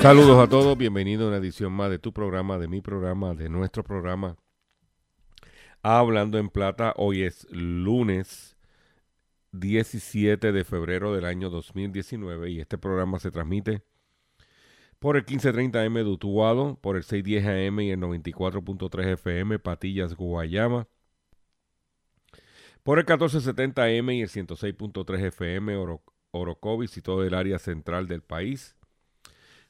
[0.00, 3.48] Saludos a todos, bienvenidos a una edición más de tu programa, de mi programa, de
[3.48, 4.36] nuestro programa.
[5.82, 8.56] Hablando en Plata, hoy es lunes
[9.52, 13.82] 17 de febrero del año 2019 y este programa se transmite
[14.98, 20.86] por el 1530M de Utuado, por el 610 AM y el 94.3 FM Patillas, Guayama,
[22.82, 28.22] por el 1470M y el 106.3 FM Oro- Orocovis y todo el área central del
[28.22, 28.76] país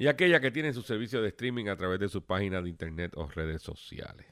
[0.00, 3.12] y aquella que tiene su servicio de streaming a través de su página de internet
[3.16, 4.26] o redes sociales.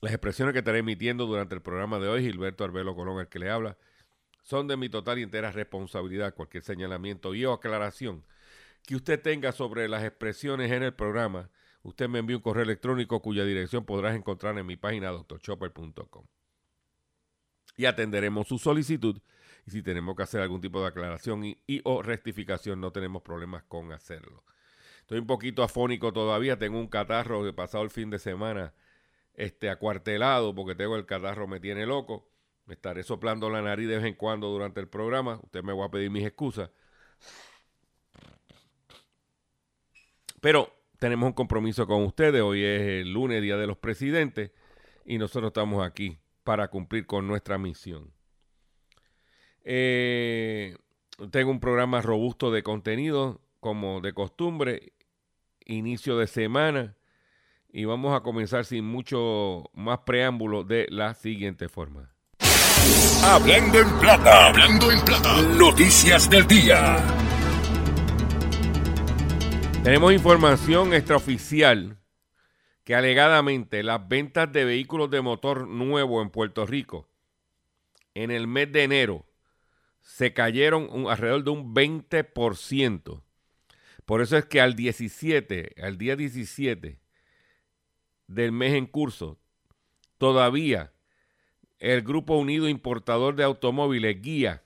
[0.00, 3.38] Las expresiones que estaré emitiendo durante el programa de hoy, Gilberto Arbelo Colón, el que
[3.38, 3.78] le habla,
[4.42, 6.34] son de mi total y entera responsabilidad.
[6.34, 8.24] Cualquier señalamiento y o aclaración
[8.84, 11.48] que usted tenga sobre las expresiones en el programa,
[11.84, 16.26] usted me envía un correo electrónico cuya dirección podrás encontrar en mi página doctorchopper.com.
[17.76, 19.20] Y atenderemos su solicitud
[19.66, 23.22] y si tenemos que hacer algún tipo de aclaración y, y o rectificación, no tenemos
[23.22, 24.44] problemas con hacerlo.
[25.00, 28.72] Estoy un poquito afónico todavía, tengo un catarro que pasado el fin de semana
[29.34, 32.28] este, acuartelado porque tengo el catarro me tiene loco.
[32.66, 35.40] Me estaré soplando la nariz de vez en cuando durante el programa.
[35.42, 36.70] Usted me va a pedir mis excusas.
[40.40, 42.40] Pero tenemos un compromiso con ustedes.
[42.42, 44.52] Hoy es el lunes, Día de los Presidentes,
[45.04, 48.12] y nosotros estamos aquí para cumplir con nuestra misión.
[49.64, 50.76] Eh,
[51.30, 54.92] tengo un programa robusto de contenido, como de costumbre,
[55.64, 56.96] inicio de semana,
[57.72, 62.10] y vamos a comenzar sin mucho más preámbulo de la siguiente forma.
[63.24, 65.42] Hablando en plata, hablando en plata.
[65.56, 66.96] Noticias del día.
[69.84, 71.98] Tenemos información extraoficial
[72.84, 77.08] que alegadamente las ventas de vehículos de motor nuevo en Puerto Rico
[78.14, 79.24] en el mes de enero
[80.02, 83.22] se cayeron un- alrededor de un 20%.
[84.04, 86.98] Por eso es que al 17, al día 17
[88.26, 89.38] del mes en curso,
[90.18, 90.92] todavía
[91.78, 94.62] el Grupo Unido Importador de Automóviles, Guía,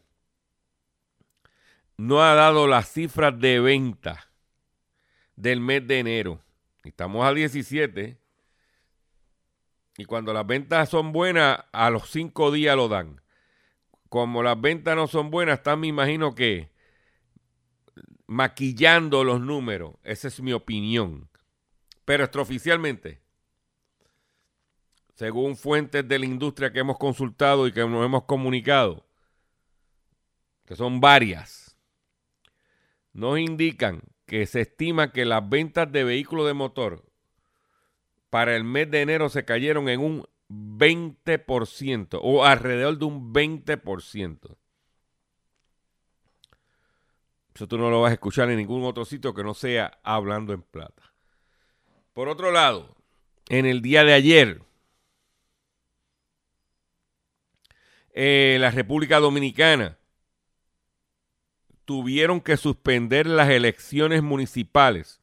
[1.97, 4.31] no ha dado las cifras de venta
[5.35, 6.43] del mes de enero.
[6.85, 8.19] Estamos a 17.
[9.99, 13.23] Y cuando las ventas son buenas, a los cinco días lo dan.
[14.09, 16.71] Como las ventas no son buenas, están, me imagino que
[18.27, 19.95] maquillando los números.
[20.03, 21.29] Esa es mi opinión.
[22.05, 23.21] Pero extraoficialmente,
[25.15, 29.07] según fuentes de la industria que hemos consultado y que nos hemos comunicado,
[30.67, 31.77] que son varias,
[33.13, 37.05] nos indican que se estima que las ventas de vehículos de motor
[38.31, 40.29] para el mes de enero se cayeron en un
[40.79, 44.57] 20% o alrededor de un 20%.
[47.55, 50.53] Eso tú no lo vas a escuchar en ningún otro sitio que no sea hablando
[50.53, 51.15] en plata.
[52.13, 52.97] Por otro lado,
[53.49, 54.63] en el día de ayer,
[58.13, 59.99] eh, la República Dominicana
[61.87, 65.23] tuvieron que suspender las elecciones municipales.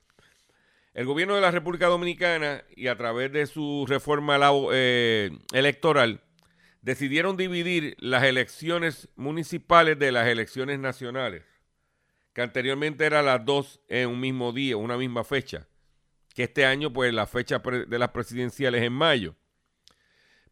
[0.94, 4.38] El gobierno de la República Dominicana y a través de su reforma
[4.72, 6.22] eh, electoral
[6.84, 11.42] decidieron dividir las elecciones municipales de las elecciones nacionales,
[12.34, 15.68] que anteriormente eran las dos en un mismo día, una misma fecha,
[16.36, 19.36] que este año pues la fecha de las presidenciales en mayo.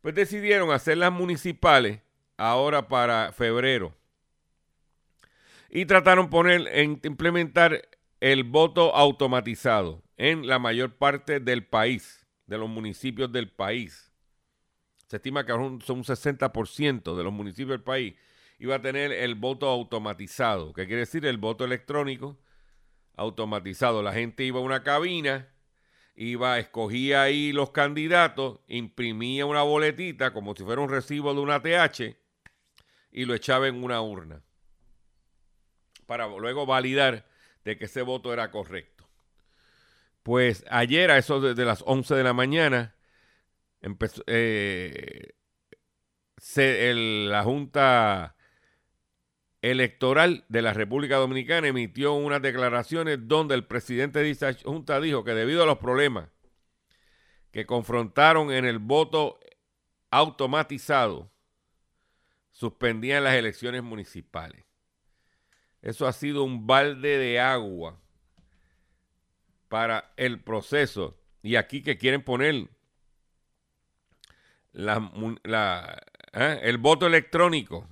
[0.02, 2.00] Pues decidieron hacer las municipales
[2.38, 3.94] ahora para febrero
[5.70, 7.88] y trataron poner en implementar
[8.20, 14.14] el voto automatizado en la mayor parte del país, de los municipios del país.
[15.08, 18.14] Se estima que son un 60% de los municipios del país
[18.60, 22.38] iba a tener el voto automatizado, que quiere decir el voto electrónico
[23.16, 24.04] automatizado.
[24.04, 25.50] La gente iba a una cabina,
[26.14, 31.64] iba, escogía ahí los candidatos, imprimía una boletita como si fuera un recibo de una
[31.64, 32.16] TH
[33.12, 34.44] y lo echaba en una urna
[36.06, 37.28] para luego validar
[37.66, 39.01] de que ese voto era correcto.
[40.24, 42.96] Pues ayer a eso de, las 11 de la mañana
[43.82, 45.34] empezó, eh,
[46.56, 48.36] la Junta
[49.62, 55.24] Electoral de la República Dominicana emitió unas declaraciones donde el presidente de esa Junta dijo
[55.24, 56.30] que debido a los problemas
[57.52, 59.40] que confrontaron en el voto
[60.10, 61.32] automatizado,
[62.52, 64.66] suspendían las elecciones municipales.
[65.82, 68.01] Eso ha sido un balde de agua
[69.72, 71.18] para el proceso.
[71.42, 72.70] Y aquí que quieren poner
[74.74, 76.04] la,
[76.34, 76.60] ¿eh?
[76.64, 77.88] el voto electrónico.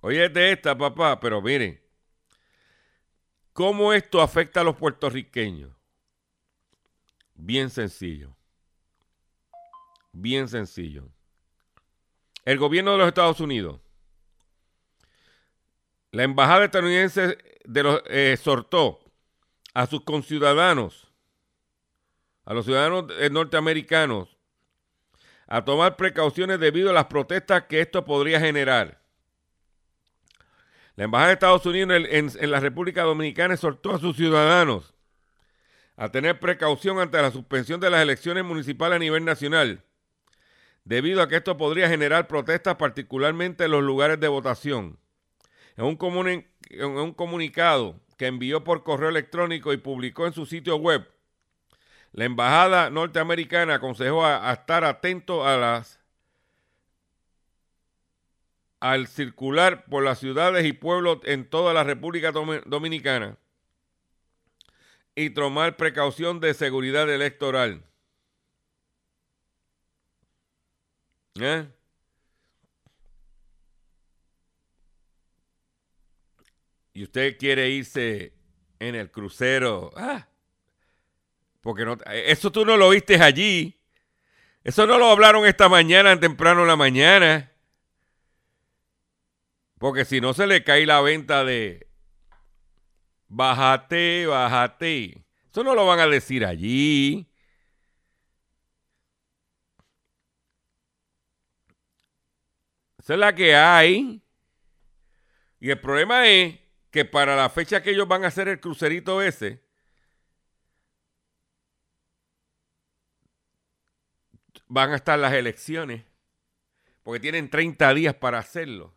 [0.00, 1.80] Oye, de esta, papá, pero miren,
[3.52, 5.70] ¿cómo esto afecta a los puertorriqueños?
[7.34, 8.34] Bien sencillo.
[10.12, 11.08] Bien sencillo.
[12.44, 13.80] El gobierno de los Estados Unidos
[16.10, 19.00] la embajada estadounidense de los, eh, exhortó
[19.74, 21.07] a sus conciudadanos,
[22.48, 24.38] a los ciudadanos eh, norteamericanos,
[25.46, 29.02] a tomar precauciones debido a las protestas que esto podría generar.
[30.96, 34.94] La embajada de Estados Unidos en, en la República Dominicana exhortó a sus ciudadanos
[35.94, 39.84] a tener precaución ante la suspensión de las elecciones municipales a nivel nacional,
[40.84, 44.98] debido a que esto podría generar protestas particularmente en los lugares de votación.
[45.76, 51.06] En un, comunicado que envió por correo electrónico y publicó en su sitio web,
[52.12, 56.00] la embajada norteamericana aconsejó a, estar atento a las
[58.80, 63.36] al circular por las ciudades y pueblos en toda la República Dominicana
[65.16, 67.82] y tomar precaución de seguridad electoral.
[71.40, 71.66] ¿Eh?
[76.98, 78.32] y usted quiere irse
[78.80, 80.27] en el crucero, ah,
[81.68, 83.78] porque no, eso tú no lo viste allí.
[84.64, 87.52] Eso no lo hablaron esta mañana, temprano en la mañana.
[89.76, 91.86] Porque si no se le cae la venta de
[93.26, 95.26] bájate, bájate.
[95.50, 97.30] Eso no lo van a decir allí.
[102.98, 104.22] Esa es la que hay.
[105.60, 106.58] Y el problema es
[106.90, 109.67] que para la fecha que ellos van a hacer el crucerito ese,
[114.68, 116.04] van a estar las elecciones,
[117.02, 118.94] porque tienen 30 días para hacerlo.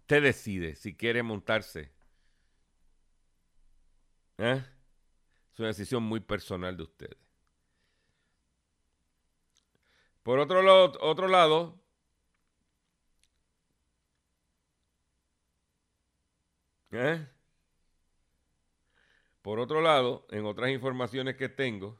[0.00, 1.92] Usted decide si quiere montarse.
[4.38, 4.64] ¿Eh?
[5.52, 7.18] Es una decisión muy personal de ustedes.
[10.22, 11.80] Por otro lado, otro lado
[16.92, 17.24] ¿Eh?
[19.42, 21.98] Por otro lado, en otras informaciones que tengo,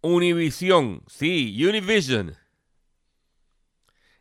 [0.00, 2.36] Univision, sí, Univision,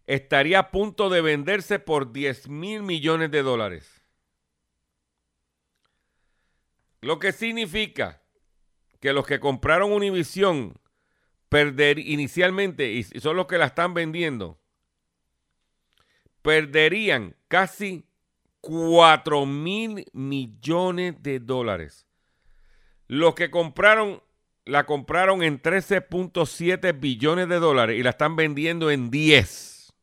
[0.08, 4.02] estaría a punto de venderse por 10 mil millones de dólares.
[7.02, 8.22] Lo que significa
[9.00, 10.80] que los que compraron Univision
[11.50, 14.60] perder inicialmente y son los que la están vendiendo
[16.42, 18.05] perderían casi
[18.66, 22.08] 4 mil millones de dólares.
[23.08, 24.24] Los que compraron,
[24.66, 29.94] la compraron en 13.7 billones de dólares y la están vendiendo en 10.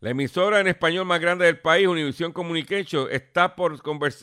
[0.00, 3.54] La emisora en español más grande del país, Univision Communication, está,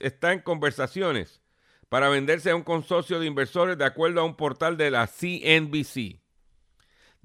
[0.02, 1.44] está en conversaciones
[1.90, 6.27] para venderse a un consorcio de inversores de acuerdo a un portal de la CNBC.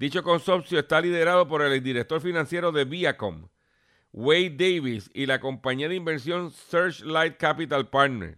[0.03, 3.47] Dicho consorcio está liderado por el director financiero de Viacom,
[4.13, 8.37] Wade Davis, y la compañía de inversión Searchlight Capital Partner.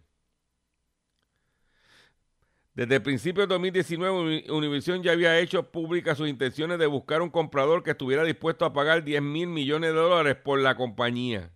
[2.75, 7.83] Desde principios de 2019, Univision ya había hecho públicas sus intenciones de buscar un comprador
[7.83, 11.51] que estuviera dispuesto a pagar 10 mil millones de dólares por la compañía.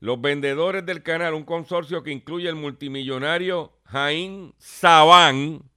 [0.00, 5.70] Los vendedores del canal, un consorcio que incluye el multimillonario Jaime Saban,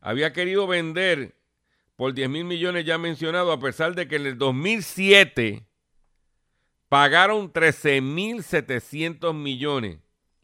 [0.00, 1.39] había querido vender
[2.00, 5.66] por 10 mil millones ya mencionado, a pesar de que en el 2007
[6.88, 9.98] pagaron 13 mil 700 millones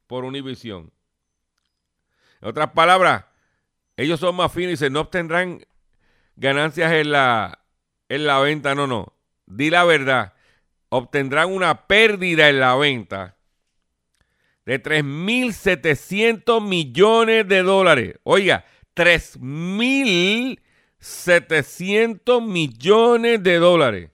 [0.06, 0.92] por Univision.
[2.42, 3.24] En otras palabras,
[3.96, 5.64] ellos son más finos y se no obtendrán
[6.34, 7.64] ganancias en la,
[8.10, 8.74] en la venta.
[8.74, 9.14] No, no.
[9.46, 10.34] Di la verdad
[10.90, 13.38] obtendrán una pérdida en la venta
[14.66, 18.20] de 3.700 millones de dólares.
[18.24, 18.66] Oiga,
[21.06, 24.10] 3.700 millones de dólares.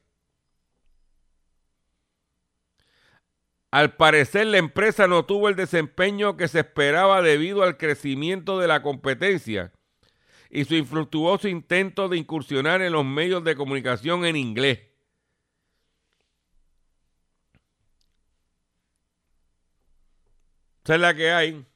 [3.70, 8.68] Al parecer la empresa no tuvo el desempeño que se esperaba debido al crecimiento de
[8.68, 9.72] la competencia
[10.50, 14.80] y su infructuoso intento de incursionar en los medios de comunicación en inglés.
[20.84, 21.71] Esa es la que hay.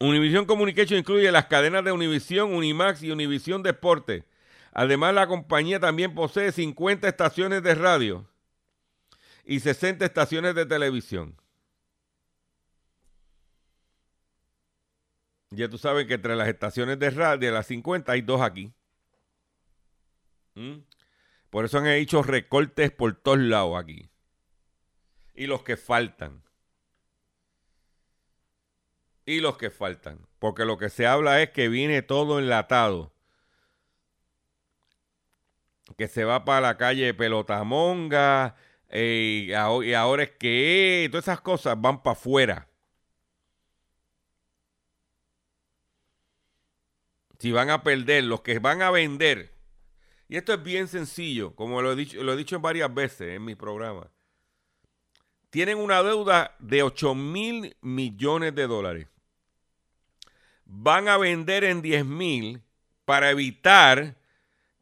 [0.00, 4.24] Univision Communication incluye las cadenas de Univision, Unimax y Univision Deporte.
[4.72, 8.26] Además, la compañía también posee 50 estaciones de radio
[9.44, 11.36] y 60 estaciones de televisión.
[15.50, 18.72] Ya tú sabes que entre las estaciones de radio, de las 50, hay dos aquí.
[20.54, 20.78] ¿Mm?
[21.50, 24.08] Por eso han hecho recortes por todos lados aquí
[25.34, 26.42] y los que faltan.
[29.30, 30.26] Y los que faltan.
[30.40, 33.12] Porque lo que se habla es que viene todo enlatado.
[35.96, 38.56] Que se va para la calle Pelotamonga.
[38.88, 42.68] Eh, y ahora es que todas esas cosas van para afuera.
[47.38, 49.54] Si van a perder, los que van a vender.
[50.28, 53.44] Y esto es bien sencillo, como lo he dicho, lo he dicho varias veces en
[53.44, 54.10] mi programa
[55.50, 59.08] tienen una deuda de 8 mil millones de dólares.
[60.72, 62.62] Van a vender en 10 mil
[63.04, 64.16] para evitar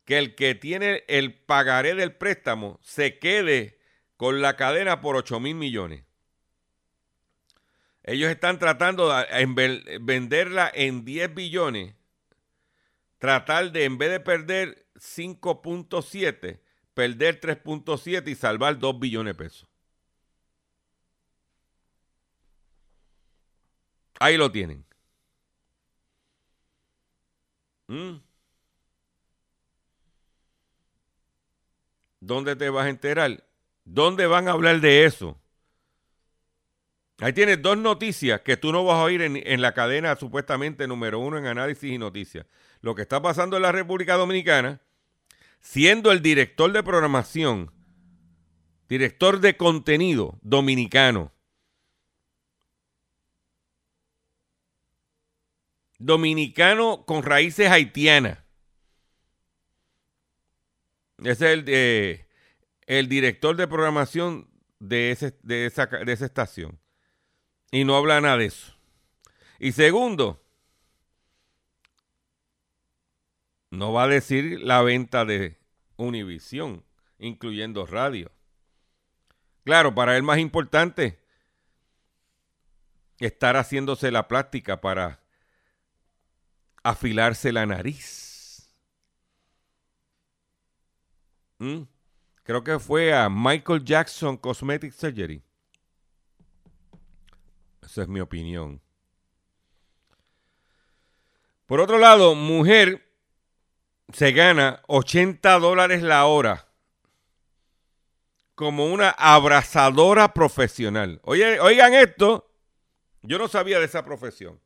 [0.04, 3.78] que el que tiene el pagaré del préstamo se quede
[4.18, 6.04] con la cadena por 8 mil millones.
[8.02, 11.94] Ellos están tratando de venderla en 10 billones,
[13.18, 16.60] tratar de, en vez de perder 5.7,
[16.92, 19.68] perder 3.7 y salvar 2 billones de pesos.
[24.20, 24.87] Ahí lo tienen.
[27.88, 28.20] ¿Mm?
[32.20, 33.44] ¿Dónde te vas a enterar?
[33.84, 35.38] ¿Dónde van a hablar de eso?
[37.20, 40.86] Ahí tienes dos noticias que tú no vas a oír en, en, la cadena supuestamente
[40.86, 42.46] número uno en análisis y noticias.
[42.80, 44.80] Lo que está pasando en la República Dominicana,
[45.60, 47.72] siendo el director de programación,
[48.88, 51.32] director de contenido dominicano,
[55.98, 58.38] dominicano con raíces haitianas.
[61.18, 61.64] Es el,
[62.86, 66.78] el director de programación de, ese, de, esa, de esa estación.
[67.70, 68.74] Y no habla nada de eso.
[69.58, 70.42] Y segundo,
[73.70, 75.58] no va a decir la venta de
[75.96, 76.84] Univisión,
[77.18, 78.30] incluyendo radio.
[79.64, 81.18] Claro, para él más importante
[83.18, 85.17] estar haciéndose la plástica para
[86.82, 88.70] afilarse la nariz.
[91.58, 91.82] ¿Mm?
[92.42, 95.42] Creo que fue a Michael Jackson Cosmetic Surgery.
[97.82, 98.80] Esa es mi opinión.
[101.66, 103.06] Por otro lado, mujer
[104.12, 106.68] se gana 80 dólares la hora
[108.54, 111.20] como una abrazadora profesional.
[111.22, 112.50] Oye, oigan esto,
[113.22, 114.60] yo no sabía de esa profesión.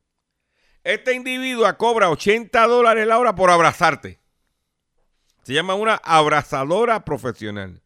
[0.85, 4.21] Este individuo cobra 80 dólares la hora por abrazarte.
[5.43, 7.83] Se llama una abrazadora profesional.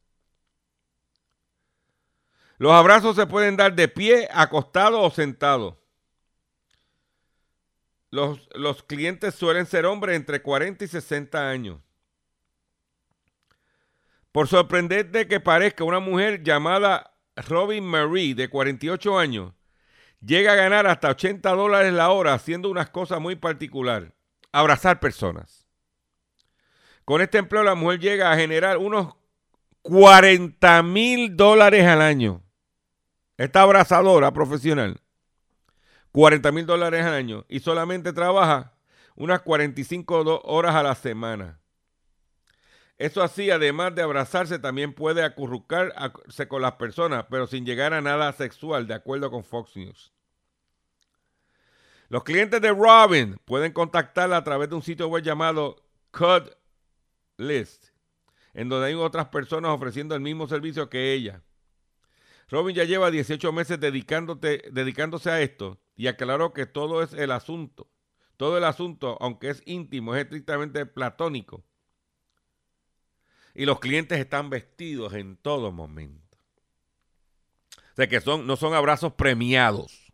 [2.58, 5.78] Los abrazos se pueden dar de pie, acostado o sentado.
[8.10, 11.80] Los, los, clientes suelen ser hombres entre 40 y 60 años.
[14.32, 19.52] Por sorprendente que parezca, una mujer llamada Robin Marie, de 48 años,
[20.26, 24.12] llega a ganar hasta 80 dólares la hora haciendo unas cosas muy particulares.
[24.52, 25.66] Abrazar personas.
[27.04, 29.14] Con este empleo la mujer llega a generar unos
[29.82, 32.42] 40 mil dólares al año.
[33.36, 35.00] Esta abrazadora profesional,
[36.10, 38.72] 40 mil dólares al año y solamente trabaja
[39.14, 41.60] unas 45 horas a la semana.
[42.98, 48.00] Eso así, además de abrazarse, también puede acurrucarse con las personas, pero sin llegar a
[48.00, 50.15] nada sexual, de acuerdo con Fox News.
[52.08, 55.76] Los clientes de Robin pueden contactarla a través de un sitio web llamado
[56.12, 56.54] Cut
[57.36, 57.88] List,
[58.54, 61.42] en donde hay otras personas ofreciendo el mismo servicio que ella.
[62.48, 67.90] Robin ya lleva 18 meses dedicándose a esto y aclaró que todo es el asunto.
[68.36, 71.64] Todo el asunto, aunque es íntimo, es estrictamente platónico.
[73.54, 76.38] Y los clientes están vestidos en todo momento.
[77.92, 80.05] O sea que son, no son abrazos premiados.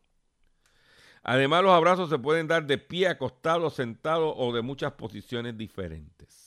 [1.22, 6.42] Además, los abrazos se pueden dar de pie, acostado, sentado o de muchas posiciones diferentes.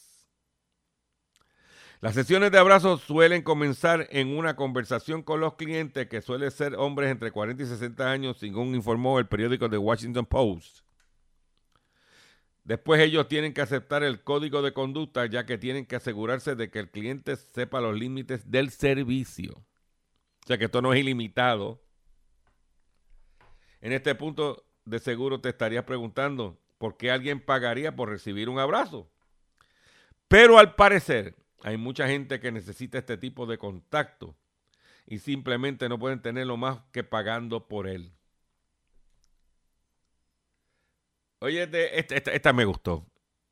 [2.01, 6.75] Las sesiones de abrazos suelen comenzar en una conversación con los clientes que suelen ser
[6.75, 10.81] hombres entre 40 y 60 años, según informó el periódico The Washington Post.
[12.65, 16.69] Después ellos tienen que aceptar el código de conducta ya que tienen que asegurarse de
[16.69, 19.53] que el cliente sepa los límites del servicio.
[19.53, 21.84] O sea que esto no es ilimitado.
[23.85, 28.57] En este punto de seguro te estarías preguntando por qué alguien pagaría por recibir un
[28.57, 29.07] abrazo.
[30.27, 34.35] Pero al parecer hay mucha gente que necesita este tipo de contacto
[35.05, 38.11] y simplemente no pueden tenerlo más que pagando por él.
[41.37, 43.05] Oye, este, este, esta, esta, me gustó.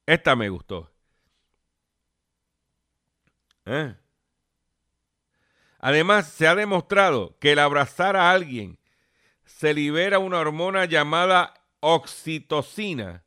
[0.07, 0.91] Esta me gustó.
[3.65, 3.95] ¿Eh?
[5.77, 8.79] Además, se ha demostrado que el abrazar a alguien
[9.45, 13.25] se libera una hormona llamada oxitocina,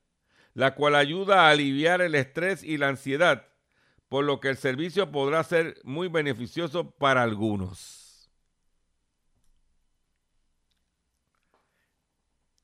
[0.54, 3.46] la cual ayuda a aliviar el estrés y la ansiedad
[4.08, 8.30] por lo que el servicio podrá ser muy beneficioso para algunos.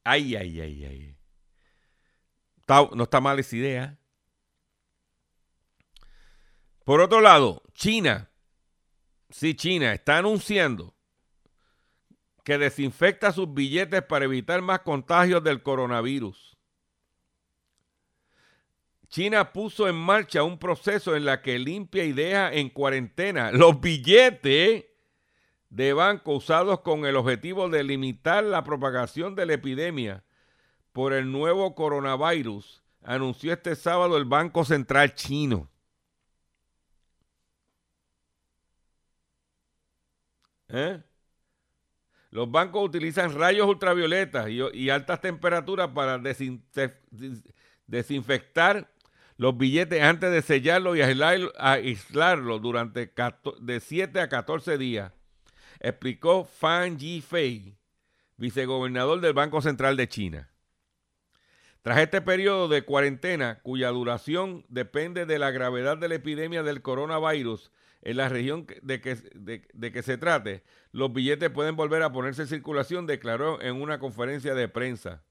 [0.05, 1.17] Ay, ay, ay, ay.
[2.95, 3.99] no está mal esa idea.
[6.85, 8.31] Por otro lado, China,
[9.31, 10.97] sí, China está anunciando
[12.43, 16.57] que desinfecta sus billetes para evitar más contagios del coronavirus.
[19.09, 23.79] China puso en marcha un proceso en la que limpia y deja en cuarentena los
[23.81, 24.87] billetes
[25.69, 30.25] de banco usados con el objetivo de limitar la propagación de la epidemia
[30.93, 35.69] por el nuevo coronavirus, anunció este sábado el Banco Central chino.
[40.69, 41.03] ¿Eh?
[42.33, 46.18] Los bancos utilizan rayos ultravioletas y, altas temperaturas para
[47.87, 48.90] desinfectar
[49.37, 53.12] los billetes antes de sellarlo y aislarlo, durante
[53.61, 55.12] de 7 a 14 días,
[55.79, 57.77] explicó Fan Yifei,
[58.38, 60.49] vicegobernador del Banco Central de China.
[61.83, 66.81] Tras este periodo de cuarentena, cuya duración depende de la gravedad de la epidemia del
[66.81, 67.71] coronavirus
[68.03, 72.43] en la región de que, de que se trate, los billetes pueden volver a ponerse
[72.43, 75.23] en circulación, declaró en una conferencia de prensa.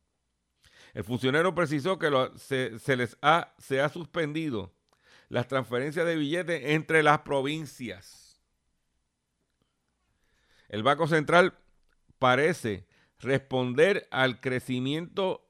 [0.93, 4.73] El funcionario precisó que se, les ha, se ha suspendido
[5.29, 8.41] las transferencias de billetes entre las provincias.
[10.67, 11.53] El Banco Central
[12.19, 12.88] parece
[13.19, 15.49] responder al crecimiento,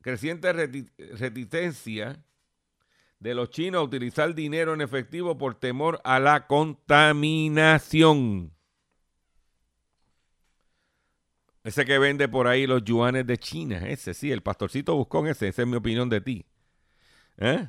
[0.00, 2.24] creciente reticencia
[3.22, 8.52] de los chinos a utilizar dinero en efectivo por temor a la contaminación.
[11.62, 15.46] Ese que vende por ahí los yuanes de China, ese sí, el pastorcito buscón ese,
[15.46, 16.44] esa es mi opinión de ti.
[17.36, 17.68] ¿Eh?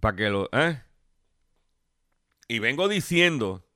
[0.00, 0.48] Para que lo...
[0.52, 0.80] ¿eh?
[2.46, 3.66] Y vengo diciendo,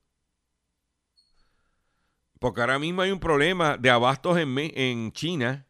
[2.39, 5.66] porque ahora mismo hay un problema de abastos en, en China,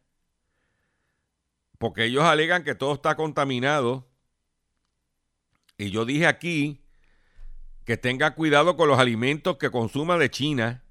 [1.78, 4.08] porque ellos alegan que todo está contaminado.
[5.78, 6.82] Y yo dije aquí
[7.84, 10.82] que tenga cuidado con los alimentos que consuma de China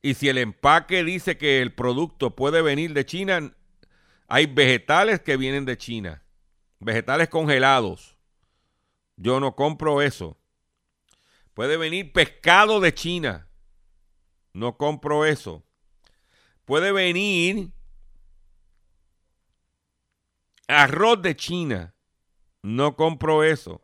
[0.00, 3.52] Y si el empaque dice que el producto puede venir de China,
[4.28, 6.22] hay vegetales que vienen de China,
[6.78, 8.16] vegetales congelados.
[9.16, 10.38] Yo no compro eso.
[11.54, 13.48] Puede venir pescado de China.
[14.52, 15.64] No compro eso.
[16.64, 17.72] Puede venir
[20.68, 21.94] arroz de China.
[22.62, 23.82] No compro eso.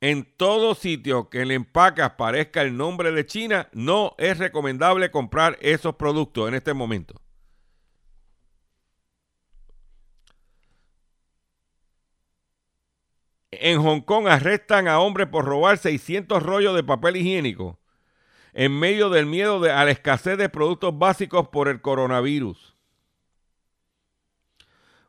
[0.00, 5.56] En todo sitio que el empaque aparezca el nombre de China, no es recomendable comprar
[5.60, 7.20] esos productos en este momento.
[13.50, 17.80] En Hong Kong arrestan a hombres por robar 600 rollos de papel higiénico
[18.52, 22.75] en medio del miedo a la escasez de productos básicos por el coronavirus.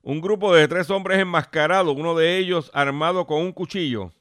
[0.08, 4.13] Un grupo de tres hombres enmascarados, uno de ellos armado con un cuchillo,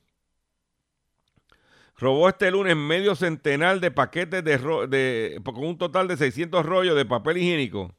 [1.96, 7.04] robó este lunes medio centenar de paquetes de, con un total de 600 rollos de
[7.04, 7.94] papel higiénico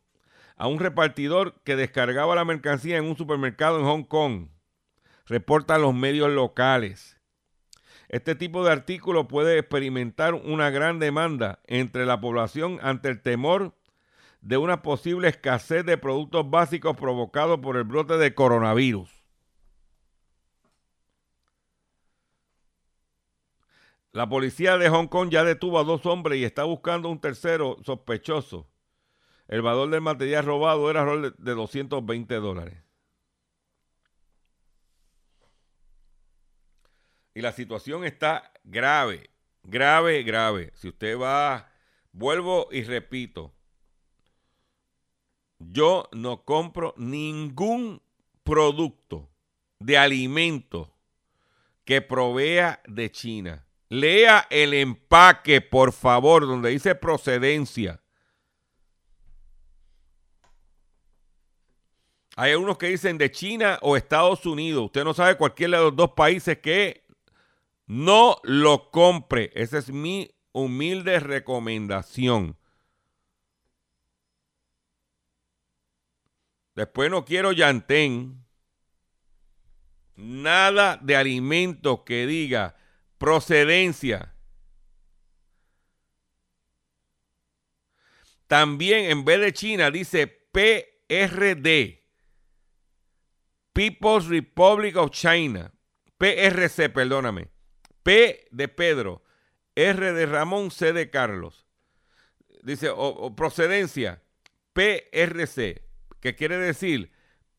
[0.58, 4.48] a un repartidor que descargaba la mercancía en un supermercado en Hong Kong
[5.26, 7.18] reportan los medios locales.
[8.10, 13.77] Este tipo de artículo puede experimentar una gran demanda entre la población ante el temor
[14.48, 19.12] de una posible escasez de productos básicos provocados por el brote de coronavirus.
[24.14, 27.76] La policía de Hong Kong ya detuvo a dos hombres y está buscando un tercero
[27.84, 28.70] sospechoso.
[29.50, 32.82] El valor del material robado era de 220 dólares.
[37.34, 39.30] Y la situación está grave,
[39.64, 40.72] grave, grave.
[40.76, 41.70] Si usted va,
[42.14, 43.57] vuelvo y repito,
[45.60, 48.02] yo no compro ningún
[48.44, 49.30] producto
[49.80, 50.94] de alimento
[51.86, 53.66] que provea de China.
[53.90, 58.02] Lea el empaque, por favor, donde dice procedencia.
[62.36, 64.86] Hay unos que dicen de China o Estados Unidos.
[64.86, 67.04] Usted no sabe cualquiera de los dos países que
[67.88, 69.52] no lo compre.
[69.56, 72.58] Esa es mi humilde recomendación.
[76.78, 78.46] Después no quiero llantén.
[80.16, 82.76] Nada de alimento que diga
[83.18, 84.36] procedencia.
[88.46, 92.06] También en vez de China dice PRD.
[93.74, 95.74] People's Republic of China.
[96.20, 97.50] PRC, perdóname.
[98.04, 99.24] P de Pedro,
[99.74, 101.66] R de Ramón, C de Carlos.
[102.62, 104.22] Dice, o, procedencia,
[104.74, 105.87] PRC,
[106.20, 107.12] que quiere decir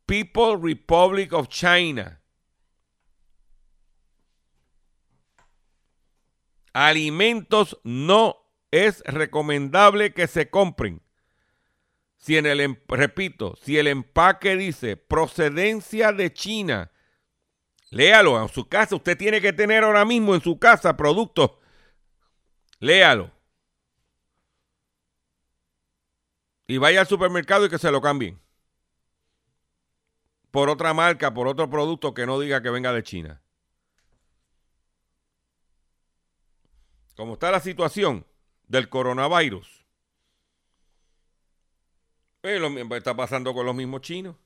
[0.07, 2.21] People Republic of China.
[6.73, 8.37] Alimentos no
[8.71, 11.03] es recomendable que se compren.
[12.16, 16.90] Si en el, em, repito, si el empaque dice procedencia de China,
[17.90, 18.97] Léalo en su casa.
[18.97, 21.53] Usted tiene que tener ahora mismo en su casa productos.
[22.81, 23.31] Léalo.
[26.66, 28.38] Y vaya al supermercado y que se lo cambien.
[30.50, 33.42] Por otra marca, por otro producto que no diga que venga de China.
[37.16, 38.24] Como está la situación
[38.68, 39.84] del coronavirus,
[42.42, 44.37] eh, está pasando con los mismos chinos.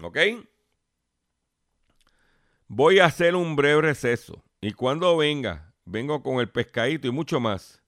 [0.00, 0.16] ¿Ok?
[2.68, 4.44] Voy a hacer un breve receso.
[4.60, 7.82] Y cuando venga, vengo con el pescadito y mucho más.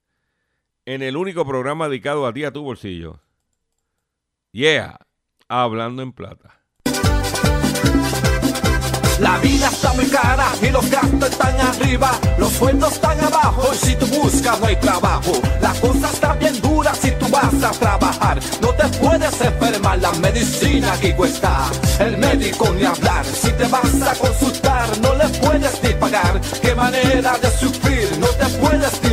[0.85, 3.22] En el único programa dedicado a ti, a tu bolsillo.
[4.55, 4.97] Yeah,
[5.49, 6.59] hablando en plata.
[9.19, 13.77] La vida está muy cara y los gastos están arriba, los sueldos están abajo y
[13.77, 15.31] si tú buscas no hay trabajo.
[15.59, 20.11] La cosa está bien dura si tú vas a trabajar, no te puedes enfermar, la
[20.13, 23.25] medicina aquí cuesta, el médico ni hablar.
[23.25, 28.27] Si te vas a consultar no le puedes ni pagar, qué manera de sufrir, no
[28.27, 29.12] te puedes ni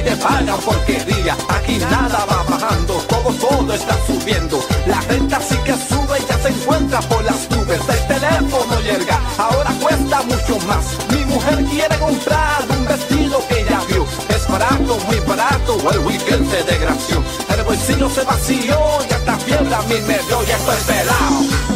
[0.00, 1.36] Y te pagan porquería.
[1.48, 4.58] Aquí nada va bajando, todo, todo está subiendo.
[4.86, 7.80] La renta sí que sube y ya se encuentra por las nubes.
[7.86, 10.84] El teléfono llega, ahora cuesta mucho más.
[11.10, 14.06] Mi mujer quiere comprar un vestido que ya vio.
[14.30, 17.22] Es barato, muy barato, el weekend se desgració.
[17.54, 21.69] El bolsillo se vació y hasta fiebre a mí me dio, ya estoy pelado.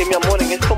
[0.00, 0.69] give me a morning.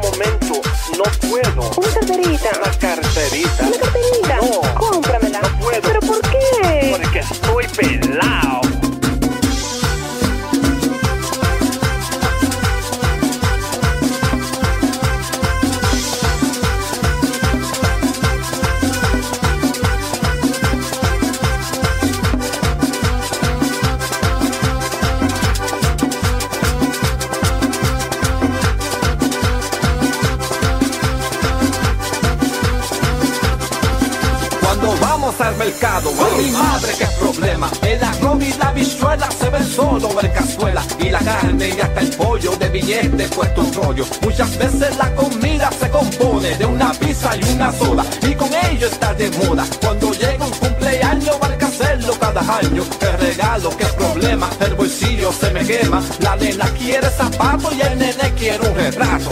[58.30, 59.30] Quiere un retrato.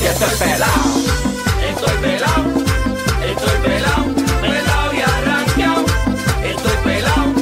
[0.00, 1.26] Y estoy pelado.
[1.68, 2.44] Estoy pelado.
[3.24, 4.04] Estoy pelado.
[4.40, 5.84] Pelado y arranqueado.
[6.44, 7.34] Estoy pelado.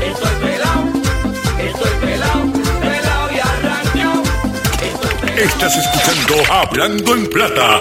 [0.00, 0.84] Estoy pelado.
[1.58, 2.52] Estoy pelado.
[2.80, 4.22] Pelado y arranqueado.
[4.82, 5.40] Estoy pelado.
[5.40, 7.80] Estás escuchando Hablando en Plata.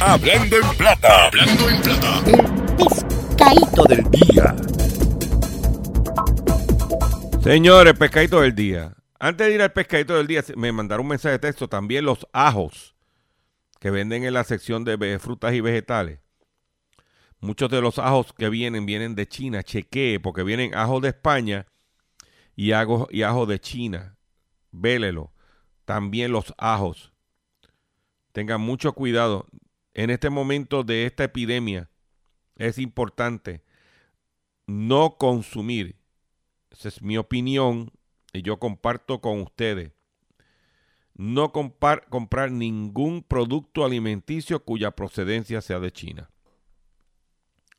[0.00, 1.26] Hablando en Plata.
[1.26, 2.22] Hablando en Plata.
[2.76, 4.54] Pescadito del día.
[7.42, 8.92] Señores, pescadito del día.
[9.26, 12.28] Antes de ir al pescadito del día, me mandaron un mensaje de texto también los
[12.32, 12.94] ajos
[13.80, 16.20] que venden en la sección de frutas y vegetales.
[17.40, 19.64] Muchos de los ajos que vienen vienen de China.
[19.64, 21.66] Chequee, porque vienen ajos de España
[22.54, 24.16] y ajos y ajo de China.
[24.70, 25.32] Vélelo.
[25.86, 27.12] También los ajos.
[28.30, 29.48] Tengan mucho cuidado.
[29.92, 31.90] En este momento de esta epidemia
[32.54, 33.64] es importante
[34.68, 35.96] no consumir.
[36.70, 37.90] Esa es mi opinión
[38.36, 39.92] y yo comparto con ustedes.
[41.14, 46.30] No comprar ningún producto alimenticio cuya procedencia sea de China.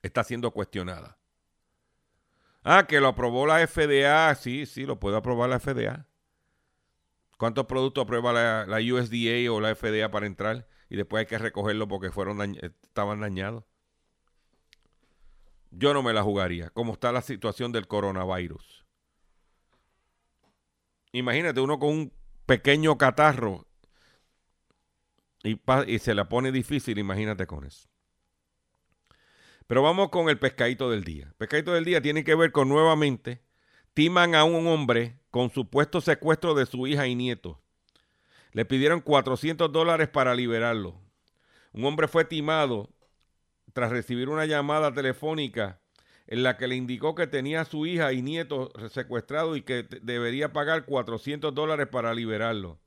[0.02, 1.20] Está siendo cuestionada.
[2.64, 4.34] Ah, que lo aprobó la FDA.
[4.36, 6.08] Sí, sí, lo puede aprobar la FDA.
[7.38, 10.68] ¿Cuántos productos aprueba la, USDA o la FDA para entrar?
[10.90, 13.64] Y después hay que recogerlo porque fueron dañ- estaban dañados.
[15.70, 16.72] Yo no me la jugaría.
[16.72, 18.87] Como está la situación del coronavirus.
[21.18, 22.14] Imagínate uno con un
[22.46, 23.66] pequeño catarro
[25.44, 25.60] y,
[26.00, 27.90] se la pone difícil, imagínate con eso.
[29.66, 31.34] Pero vamos con el pescadito del día.
[31.38, 33.42] Pescadito del día tiene que ver con nuevamente,
[33.94, 37.62] timan a un hombre con supuesto secuestro de su hija y nieto.
[38.52, 41.02] Le pidieron 400 dólares para liberarlo.
[41.74, 42.90] Un hombre fue timado
[43.74, 45.82] tras recibir una llamada telefónica
[46.28, 49.88] en la que le indicó que tenía a su hija y nieto secuestrados y que
[50.02, 52.80] debería pagar 400 dólares para liberarlo.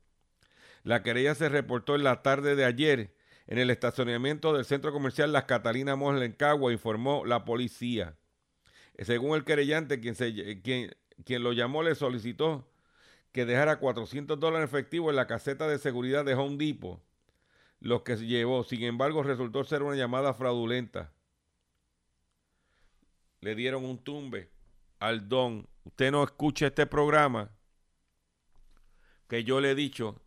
[0.83, 3.15] La querella se reportó en la tarde de ayer
[3.47, 8.15] en el estacionamiento del centro comercial Las Catalinas Mall en Cagua, informó la policía.
[8.97, 12.71] Según el querellante, quien, se, quien, quien lo llamó le solicitó
[13.31, 17.01] que dejara 400 dólares efectivo en la caseta de seguridad de Home Depot,
[17.79, 18.63] lo que se llevó.
[18.63, 21.11] Sin embargo, resultó ser una llamada fraudulenta.
[23.41, 24.49] Le dieron un tumbe
[24.99, 25.67] al don.
[25.83, 27.51] Usted no escucha este programa
[29.27, 30.21] que yo le he dicho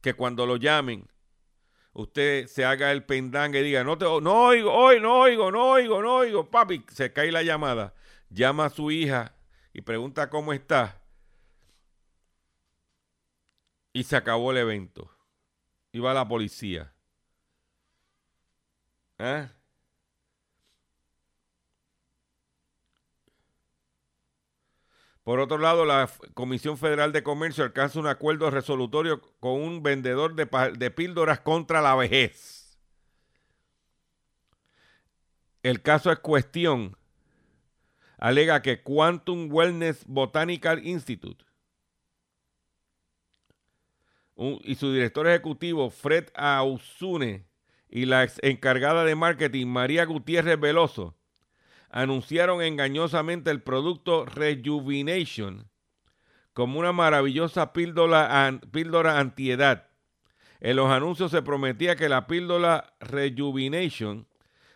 [0.00, 1.08] que cuando lo llamen,
[1.92, 5.70] usted se haga el pendangue y diga, no, te, no oigo, hoy no oigo, no
[5.70, 7.94] oigo, no oigo, papi, se cae la llamada.
[8.28, 9.34] Llama a su hija
[9.72, 11.02] y pregunta cómo está.
[13.92, 15.10] Y se acabó el evento.
[15.90, 16.92] Y va la policía.
[19.18, 19.55] ¿Ah?
[25.26, 30.36] Por otro lado, la Comisión Federal de Comercio alcanza un acuerdo resolutorio con un vendedor
[30.36, 32.78] de, píldoras contra la vejez.
[35.64, 36.96] El caso es cuestión.
[38.18, 41.44] Alega que Quantum Wellness Botanical Institute
[44.36, 47.48] y su director ejecutivo, Fred Ausune,
[47.88, 51.15] y la ex encargada de marketing, María Gutiérrez Veloso,
[51.96, 55.70] anunciaron engañosamente el producto Rejuvenation
[56.52, 59.88] como una maravillosa píldora, píldora antiedad.
[60.60, 64.28] En los anuncios se prometía que la píldora Rejuvenation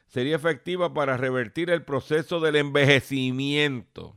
[0.07, 4.17] sería efectiva para revertir el proceso del envejecimiento,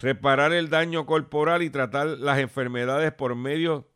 [0.00, 3.86] reparar el daño corporal y tratar las enfermedades por medio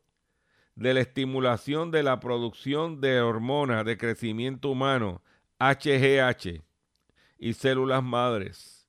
[0.74, 5.22] de la estimulación de la producción de hormonas de crecimiento humano,
[5.58, 6.62] HGH,
[7.40, 8.86] y células madres.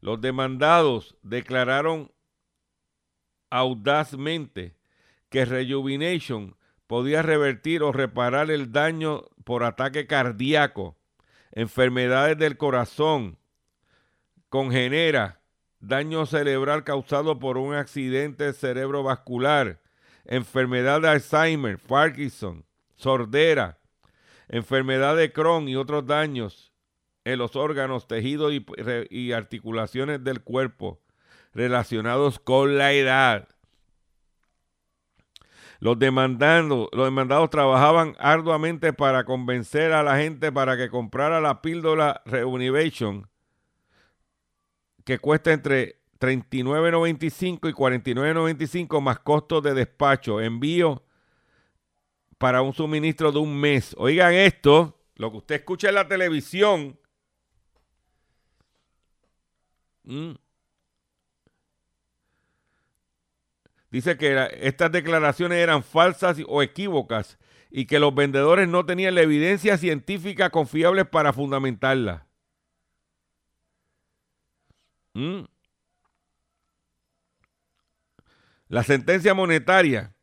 [0.00, 2.12] Los demandados declararon
[3.50, 4.76] audazmente
[5.28, 10.96] que Rejuvenation podía revertir o reparar el daño por ataque cardíaco,
[11.50, 13.38] enfermedades del corazón,
[14.48, 15.40] congenera,
[15.80, 19.80] daño cerebral causado por un accidente cerebrovascular,
[20.24, 22.64] enfermedad de Alzheimer, Parkinson,
[22.96, 23.78] sordera,
[24.48, 26.67] enfermedad de Crohn y otros daños
[27.24, 28.52] en los órganos, tejidos
[29.10, 31.00] y, articulaciones del cuerpo
[31.52, 33.48] relacionados con la edad.
[35.80, 41.62] Los, demandando, los demandados trabajaban arduamente para convencer a la gente para que comprara la
[41.62, 43.28] píldora Reunivation,
[45.04, 51.04] que cuesta entre 39.95 y 49.95 más costos de despacho, envío
[52.38, 53.94] para un suministro de un mes.
[53.98, 56.98] Oigan esto, lo que usted escucha en la televisión.
[60.08, 60.36] Mm.
[63.90, 67.38] Dice que estas declaraciones eran falsas o equívocas
[67.70, 72.26] y que los vendedores no tenían la evidencia científica confiable para fundamentarla.
[75.12, 75.44] Mm.
[78.68, 80.14] La sentencia monetaria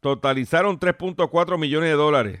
[0.00, 2.40] totalizaron 3.4 millones de dólares,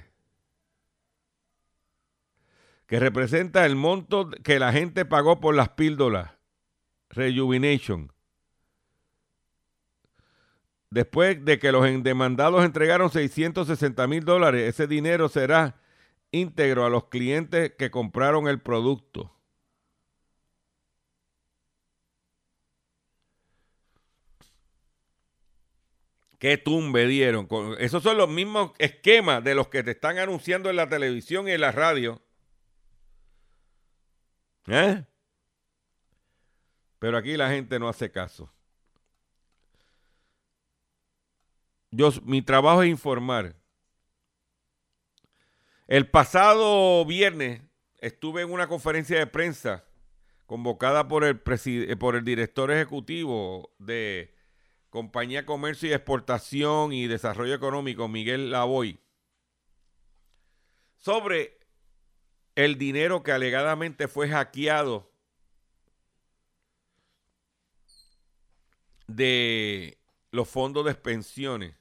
[2.92, 6.32] que representa el monto que la gente pagó por las píldoras
[7.08, 8.12] Rejuvenation.
[10.90, 15.80] Después de que los demandados entregaron 660 mil dólares, ese dinero será
[16.32, 19.34] íntegro a los clientes que compraron el producto.
[26.38, 27.48] ¿Qué tumbe dieron?
[27.78, 31.52] Esos son los mismos esquemas de los que te están anunciando en la televisión y
[31.52, 32.20] en la radio.
[34.66, 35.04] ¿Eh?
[36.98, 38.52] Pero aquí la gente no hace caso.
[41.90, 43.56] Yo, mi trabajo es informar.
[45.88, 47.60] El pasado viernes
[47.98, 49.84] estuve en una conferencia de prensa
[50.46, 51.40] convocada por el,
[51.98, 54.34] por el director ejecutivo de
[54.90, 59.00] Compañía Comercio y Exportación y Desarrollo Económico, Miguel Lavoy,
[60.98, 61.58] sobre
[62.54, 65.10] el dinero que alegadamente fue hackeado
[69.06, 69.98] de
[70.30, 71.74] los fondos de pensiones.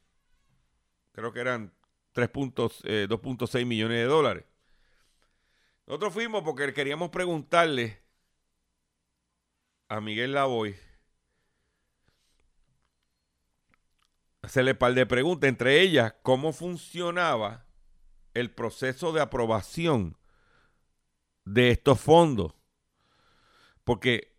[1.14, 1.74] Creo que eran
[2.14, 4.46] 2.6 eh, millones de dólares.
[5.88, 8.02] Nosotros fuimos porque queríamos preguntarle
[9.90, 10.76] a Miguel Lavoy
[14.42, 17.66] hacerle par de preguntas, entre ellas, cómo funcionaba
[18.34, 20.18] el proceso de aprobación
[21.54, 22.54] de estos fondos.
[23.84, 24.34] Porque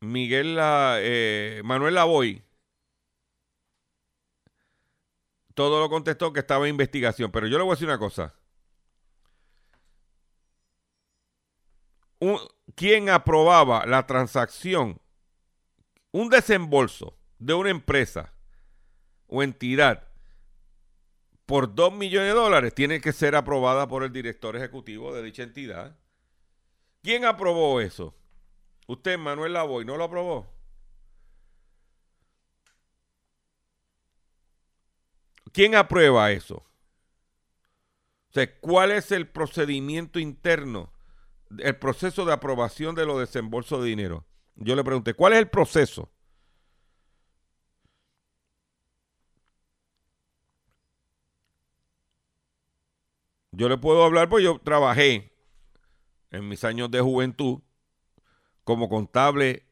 [0.00, 2.42] Miguel, eh, Manuel Lavoy,
[5.54, 8.34] todo lo contestó que estaba en investigación, pero yo le voy a decir una cosa.
[12.74, 15.00] ¿Quién aprobaba la transacción?
[16.12, 18.32] Un desembolso de una empresa
[19.26, 20.11] o entidad
[21.46, 25.42] por 2 millones de dólares tiene que ser aprobada por el director ejecutivo de dicha
[25.42, 25.96] entidad.
[27.02, 28.14] ¿Quién aprobó eso?
[28.86, 30.46] Usted, Manuel Lavoy, ¿no lo aprobó?
[35.52, 36.56] ¿Quién aprueba eso?
[38.30, 40.90] O sea, ¿cuál es el procedimiento interno,
[41.58, 44.24] el proceso de aprobación de los desembolsos de dinero?
[44.56, 46.10] Yo le pregunté, ¿cuál es el proceso?
[53.52, 55.30] Yo le puedo hablar, pues yo trabajé
[56.30, 57.60] en mis años de juventud
[58.64, 59.66] como contable,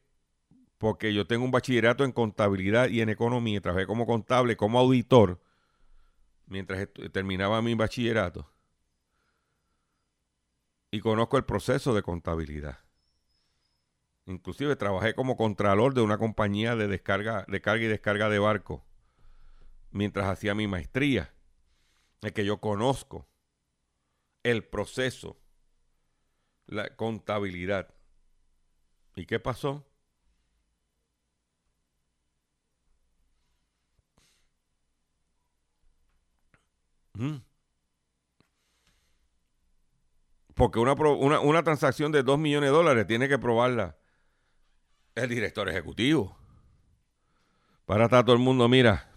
[0.77, 3.59] porque yo tengo un bachillerato en contabilidad y en economía.
[3.59, 5.41] Trabajé como contable, como auditor,
[6.45, 8.51] mientras terminaba mi bachillerato.
[10.91, 12.79] Y conozco el proceso de contabilidad.
[14.27, 18.85] Inclusive trabajé como contralor de una compañía de descarga, de carga y descarga de barco
[19.89, 21.33] mientras hacía mi maestría.
[22.21, 23.30] Es que yo conozco
[24.43, 25.37] el proceso,
[26.67, 27.93] la contabilidad.
[29.15, 29.85] ¿Y qué pasó?
[37.13, 37.37] Mm.
[40.55, 40.93] Porque una,
[41.39, 43.97] una, transacción de 2 millones de dólares tiene que probarla
[45.15, 46.37] el director ejecutivo.
[47.85, 49.11] Para estar todo el mundo, mira,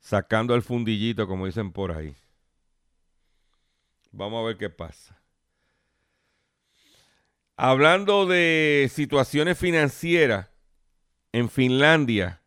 [0.00, 2.16] sacando el fundillito, como dicen por ahí.
[4.12, 5.20] Vamos a ver qué pasa.
[7.56, 10.48] Hablando de situaciones financieras,
[11.32, 12.40] en Finlandia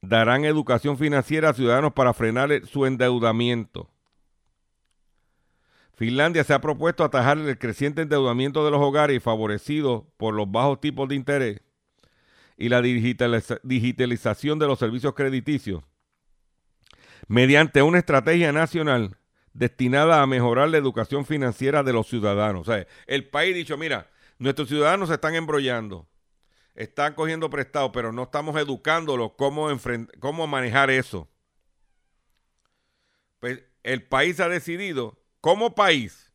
[0.00, 3.90] darán educación financiera a ciudadanos para frenar su endeudamiento.
[5.94, 10.80] Finlandia se ha propuesto atajar el creciente endeudamiento de los hogares favorecido por los bajos
[10.80, 11.60] tipos de interés
[12.58, 15.84] y la digitalización de los servicios crediticios
[17.28, 19.16] mediante una estrategia nacional
[19.56, 22.68] destinada a mejorar la educación financiera de los ciudadanos.
[22.68, 26.06] O sea, el país ha dicho, mira, nuestros ciudadanos se están embrollando.
[26.74, 29.68] están cogiendo prestado, pero no estamos educándolos cómo,
[30.20, 31.26] cómo manejar eso.
[33.40, 36.34] Pues el país ha decidido, como país,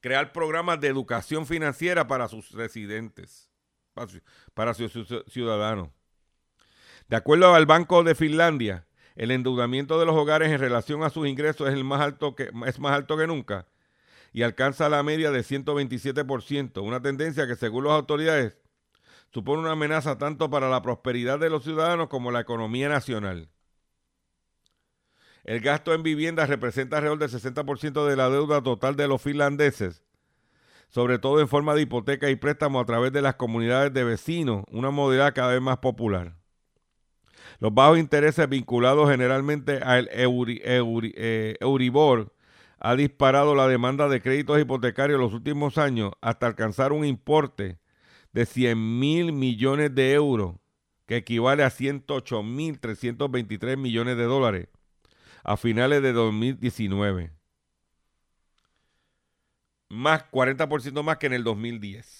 [0.00, 3.50] crear programas de educación financiera para sus residentes,
[4.54, 5.90] para sus ciudadanos.
[7.08, 8.87] De acuerdo al Banco de Finlandia,
[9.18, 12.50] el endeudamiento de los hogares en relación a sus ingresos es, el más, alto que,
[12.66, 13.66] es más alto que nunca
[14.32, 18.54] y alcanza la media de 127%, una tendencia que según las autoridades
[19.32, 23.48] supone una amenaza tanto para la prosperidad de los ciudadanos como la economía nacional.
[25.42, 30.04] El gasto en viviendas representa alrededor del 60% de la deuda total de los finlandeses,
[30.90, 34.62] sobre todo en forma de hipoteca y préstamos a través de las comunidades de vecinos,
[34.70, 36.37] una modalidad cada vez más popular.
[37.60, 42.32] Los bajos intereses vinculados generalmente al eh, Euribor
[42.78, 47.78] ha disparado la demanda de créditos hipotecarios en los últimos años hasta alcanzar un importe
[48.32, 50.54] de 100 mil millones de euros,
[51.06, 54.68] que equivale a 108 mil 323 millones de dólares
[55.42, 57.32] a finales de 2019.
[59.88, 62.17] Más 40% más que en el 2010.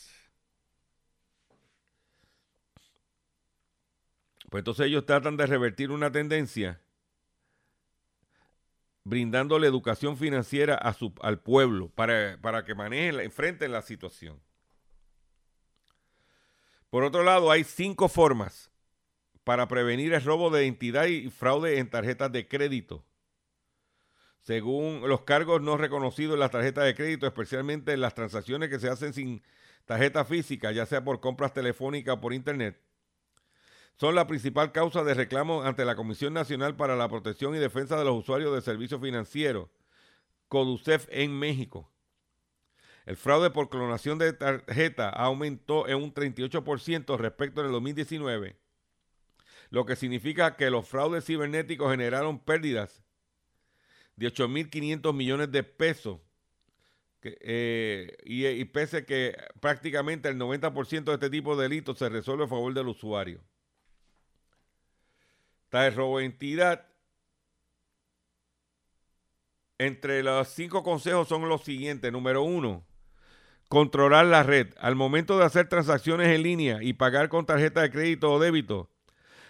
[4.50, 6.80] Pues entonces ellos tratan de revertir una tendencia
[9.04, 14.40] brindándole educación financiera a su, al pueblo para, para que manejen, enfrenten la situación.
[16.90, 18.70] Por otro lado, hay cinco formas
[19.44, 23.04] para prevenir el robo de identidad y fraude en tarjetas de crédito.
[24.40, 28.78] Según los cargos no reconocidos en las tarjetas de crédito, especialmente en las transacciones que
[28.78, 29.42] se hacen sin
[29.84, 32.80] tarjeta física, ya sea por compras telefónicas o por internet,
[33.98, 37.98] son la principal causa de reclamo ante la Comisión Nacional para la Protección y Defensa
[37.98, 39.68] de los Usuarios de Servicios Financieros,
[40.46, 41.90] CODUCEF en México.
[43.06, 48.56] El fraude por clonación de tarjeta aumentó en un 38% respecto del 2019,
[49.70, 53.02] lo que significa que los fraudes cibernéticos generaron pérdidas
[54.14, 56.20] de 8.500 millones de pesos.
[57.22, 62.44] Eh, y, y pese que prácticamente el 90% de este tipo de delitos se resuelve
[62.44, 63.42] a favor del usuario.
[65.68, 66.86] Está el robo entidad.
[69.76, 72.10] Entre los cinco consejos son los siguientes.
[72.10, 72.86] Número uno,
[73.68, 74.68] controlar la red.
[74.80, 78.90] Al momento de hacer transacciones en línea y pagar con tarjeta de crédito o débito,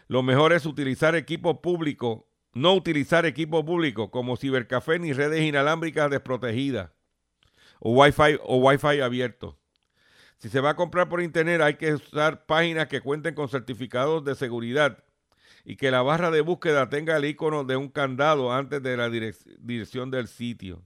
[0.08, 6.10] lo mejor es utilizar equipo público, no utilizar equipo público como cibercafé ni redes inalámbricas
[6.10, 6.90] desprotegidas
[7.78, 9.56] o Wi-Fi o Wi-Fi abierto.
[10.38, 14.24] Si se va a comprar por internet hay que usar páginas que cuenten con certificados
[14.24, 15.04] de seguridad
[15.68, 19.10] y que la barra de búsqueda tenga el icono de un candado antes de la
[19.10, 20.82] dirección del sitio.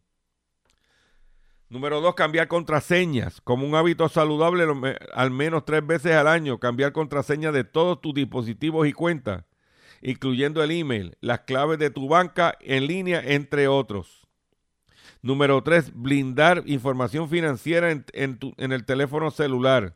[1.68, 3.40] Número dos, cambiar contraseñas.
[3.42, 4.66] Como un hábito saludable,
[5.14, 9.44] al menos tres veces al año, cambiar contraseñas de todos tus dispositivos y cuentas,
[10.02, 14.26] incluyendo el email, las claves de tu banca en línea, entre otros.
[15.22, 19.94] Número tres, blindar información financiera en, en el teléfono celular.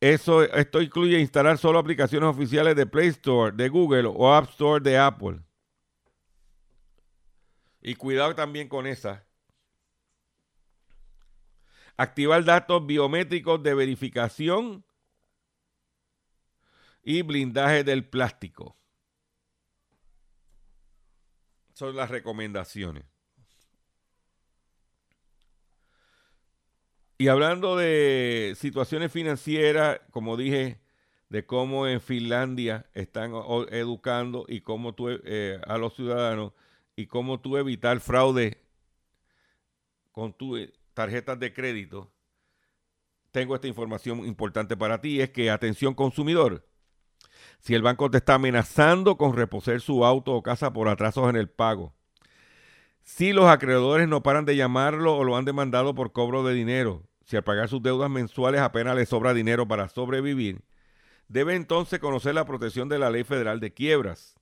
[0.00, 4.82] Eso, esto incluye instalar solo aplicaciones oficiales de Play Store, de Google o App Store
[4.82, 5.40] de Apple.
[7.80, 9.26] Y cuidado también con esa.
[11.96, 14.84] Activar datos biométricos de verificación
[17.02, 18.76] y blindaje del plástico.
[21.72, 23.15] Son las recomendaciones.
[27.18, 30.80] Y hablando de situaciones financieras, como dije,
[31.30, 33.32] de cómo en Finlandia están
[33.70, 36.52] educando y cómo eh, a los ciudadanos
[36.94, 38.60] y cómo tú evitar fraude
[40.12, 42.12] con tus eh, tarjetas de crédito,
[43.30, 46.66] tengo esta información importante para ti, es que atención consumidor,
[47.60, 51.36] si el banco te está amenazando con reposer su auto o casa por atrasos en
[51.36, 51.95] el pago,
[53.06, 57.04] si los acreedores no paran de llamarlo o lo han demandado por cobro de dinero,
[57.24, 60.64] si al pagar sus deudas mensuales apenas le sobra dinero para sobrevivir,
[61.28, 64.34] debe entonces conocer la protección de la Ley Federal de Quiebras.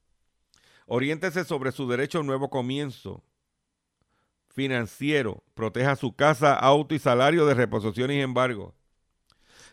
[0.86, 3.22] Oriéntese sobre su derecho a un nuevo comienzo
[4.48, 5.44] financiero.
[5.52, 8.74] Proteja su casa, auto y salario de reposición y embargo.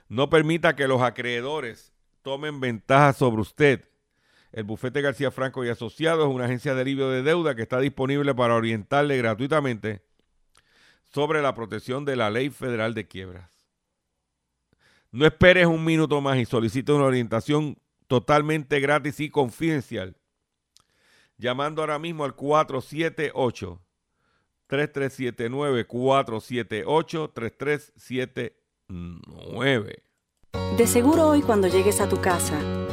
[0.10, 3.86] No permita que los acreedores tomen ventaja sobre usted.
[4.52, 7.80] El bufete García Franco y Asociados es una agencia de alivio de deuda que está
[7.80, 10.02] disponible para orientarle gratuitamente
[11.14, 13.52] sobre la protección de la ley federal de quiebras.
[15.12, 17.78] No esperes un minuto más y solicite una orientación
[18.08, 20.16] totalmente gratis y confidencial.
[21.38, 23.82] Llamando ahora mismo al 478
[24.68, 30.04] 3379 478 3379.
[30.78, 32.58] De seguro hoy cuando llegues a tu casa,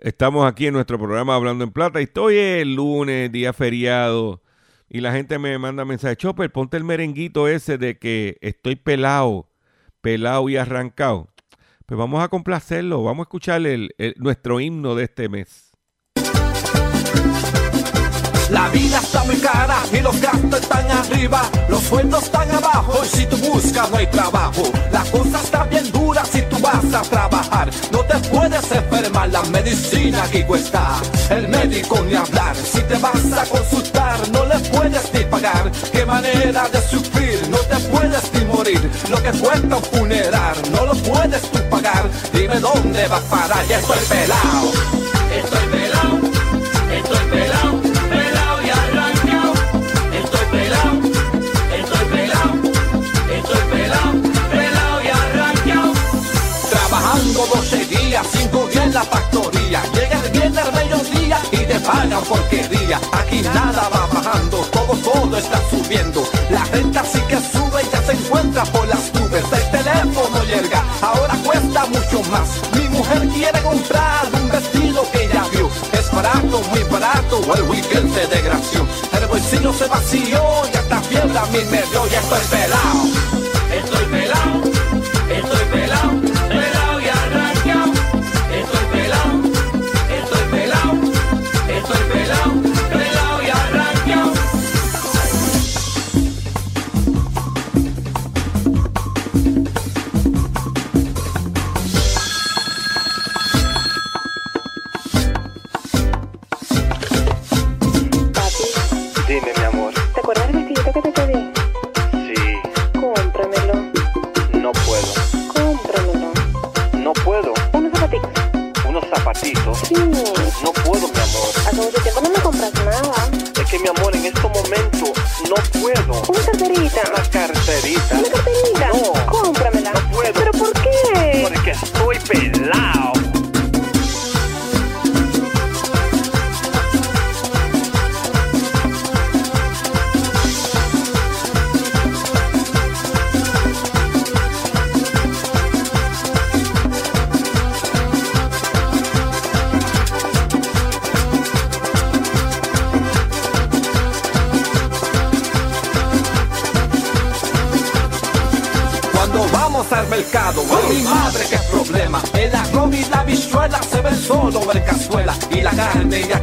[0.00, 2.00] Estamos aquí en nuestro programa Hablando en Plata.
[2.00, 4.42] Y estoy el lunes, día feriado.
[4.88, 6.16] Y la gente me manda mensaje.
[6.16, 9.48] Chopper, ponte el merenguito ese de que estoy pelado,
[10.00, 11.28] pelado y arrancado.
[11.84, 13.02] Pues vamos a complacerlo.
[13.02, 15.68] Vamos a escuchar el, el, nuestro himno de este mes.
[18.50, 23.06] La vida está muy cara y los gastos están arriba, los sueldos están abajo y
[23.06, 24.62] si tú buscas no hay trabajo.
[24.90, 27.37] La cosa está bien dura si tú vas a trabajar,
[27.92, 31.00] no te puedes enfermar, la medicina aquí cuesta.
[31.30, 35.70] El médico ni hablar, si te vas a consultar no le puedes ni pagar.
[35.92, 38.90] Qué manera de sufrir, no te puedes ni morir.
[39.10, 42.08] Lo que cuesta un funeral no lo puedes tú pagar.
[42.32, 44.72] Dime dónde vas a parar, ya estoy pelado.
[45.36, 46.17] Estoy pelado,
[58.98, 59.80] la factoría.
[59.94, 62.98] Llega el viernes al mediodía y te pagan porquería.
[63.12, 66.20] Aquí nada va bajando, todo, todo está subiendo.
[66.50, 69.44] La renta sí que sube y ya se encuentra por las nubes.
[69.58, 72.48] El teléfono llega, ahora cuesta mucho más.
[72.76, 75.70] Mi mujer quiere comprar un vestido que ya vio.
[75.92, 78.80] Es barato, muy barato, el weekend se desgració.
[79.16, 80.40] El bolsillo se vació
[80.72, 82.00] y hasta fiebre a mí me dio.
[82.08, 83.02] Ya estoy pelado,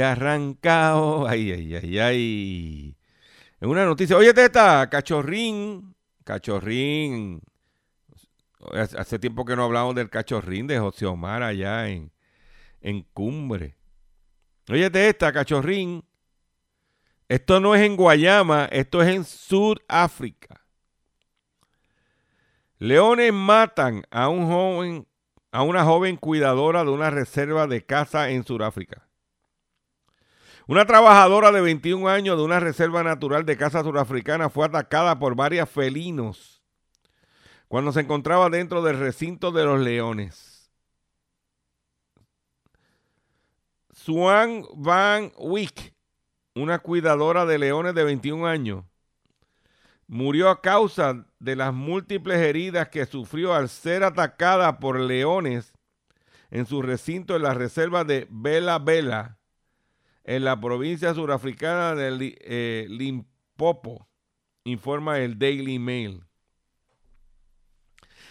[0.00, 1.26] arrancado.
[1.26, 2.96] Ay, ay, ay, ay.
[3.60, 5.94] En una noticia, oye, está cachorrín,
[6.24, 7.42] cachorrín.
[8.72, 12.12] Hace tiempo que no hablamos del cachorrín de José Omar allá en,
[12.80, 13.76] en Cumbre.
[14.68, 16.04] Oye, esta, cachorrín.
[17.28, 20.66] Esto no es en Guayama, esto es en Sudáfrica.
[22.78, 25.06] Leones matan a un joven
[25.52, 29.06] a una joven cuidadora de una reserva de caza en Sudáfrica.
[30.66, 35.34] Una trabajadora de 21 años de una reserva natural de caza surafricana fue atacada por
[35.34, 36.62] varios felinos
[37.66, 40.72] cuando se encontraba dentro del recinto de los leones.
[43.92, 45.94] Swan Van Wyck,
[46.54, 48.84] una cuidadora de leones de 21 años,
[50.06, 55.72] murió a causa de las múltiples heridas que sufrió al ser atacada por leones
[56.50, 59.38] en su recinto en la reserva de Bela Bela,
[60.24, 64.06] en la provincia surafricana de eh, Limpopo,
[64.64, 66.24] informa el Daily Mail.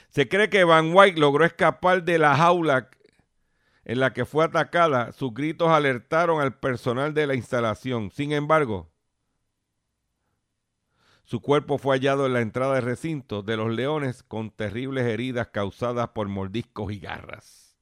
[0.09, 2.89] Se cree que Van White logró escapar de la jaula
[3.85, 8.11] en la que fue atacada, sus gritos alertaron al personal de la instalación.
[8.11, 8.91] Sin embargo,
[11.29, 15.49] su cuerpo fue hallado en la entrada del recinto de los leones con terribles heridas
[15.49, 17.77] causadas por mordiscos y garras.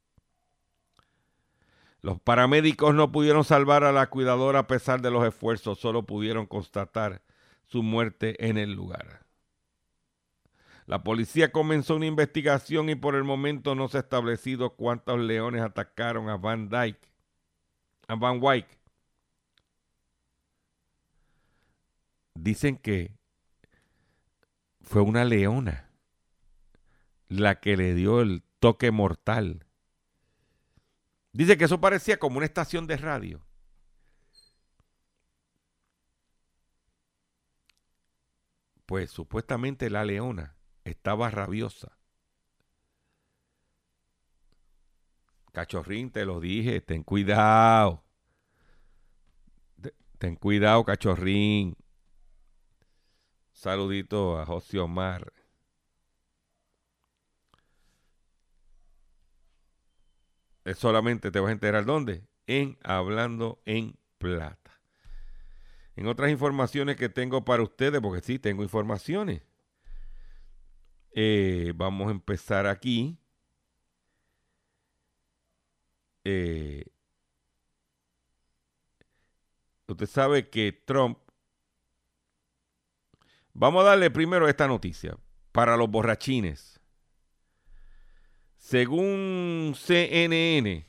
[2.01, 6.45] Los paramédicos no pudieron salvar a la cuidadora a pesar de los esfuerzos, solo pudieron
[6.45, 7.21] constatar
[7.63, 9.25] su muerte en el lugar.
[10.85, 15.61] La policía comenzó una investigación y por el momento no se ha establecido cuántos leones
[15.61, 16.99] atacaron a Van Dyke,
[18.09, 18.67] a Van Wyck.
[22.35, 23.15] Dicen que
[24.87, 25.89] fue una leona
[27.27, 29.65] la que le dio el toque mortal.
[31.33, 33.45] Dice que eso parecía como una estación de radio.
[38.85, 41.97] Pues supuestamente la leona estaba rabiosa.
[45.51, 48.05] Cachorrín, te lo dije, ten cuidado.
[50.17, 51.75] Ten cuidado, cachorrín.
[53.57, 55.33] Saludito a José Omar.
[60.75, 62.27] Solamente te vas a enterar dónde?
[62.45, 64.79] En Hablando en Plata.
[65.95, 69.41] En otras informaciones que tengo para ustedes, porque sí, tengo informaciones.
[71.13, 73.17] Eh, vamos a empezar aquí.
[76.23, 76.85] Eh,
[79.87, 81.26] usted sabe que Trump...
[83.59, 85.17] Vamos a darle primero esta noticia
[85.51, 86.79] para los borrachines.
[88.55, 90.85] Según CNN,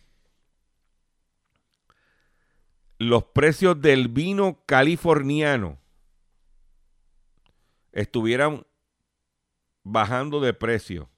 [2.98, 5.78] los precios del vino californiano
[7.92, 8.66] estuvieran
[9.82, 11.08] bajando de precio.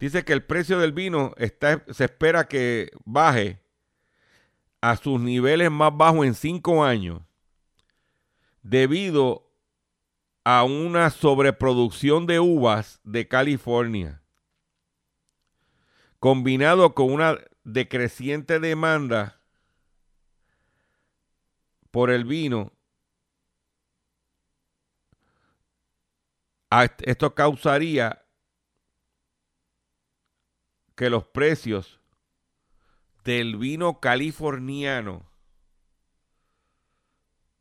[0.00, 3.62] Dice que el precio del vino está, se espera que baje
[4.80, 7.22] a sus niveles más bajos en cinco años
[8.62, 9.47] debido
[10.50, 14.22] a una sobreproducción de uvas de California,
[16.20, 19.42] combinado con una decreciente demanda
[21.90, 22.72] por el vino
[26.70, 28.24] Esto causaría
[30.96, 32.00] que los precios
[33.22, 35.30] del vino californiano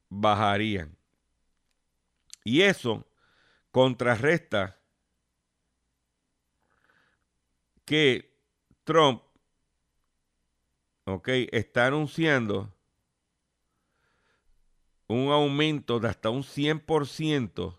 [0.08, 0.97] bajarían.
[2.48, 3.06] Y eso
[3.72, 4.80] contrarresta
[7.84, 8.34] que
[8.86, 9.22] Trump
[11.04, 12.74] okay, está anunciando
[15.08, 17.78] un aumento de hasta un 100%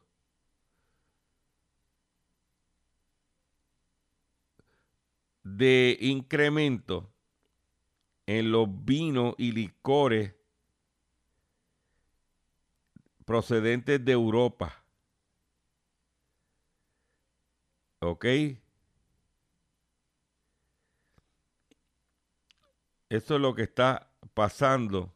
[5.44, 7.10] de incremento
[8.26, 10.37] en los vinos y licores
[13.28, 14.82] procedentes de Europa.
[17.98, 18.24] ¿Ok?
[23.10, 25.14] Eso es lo que está pasando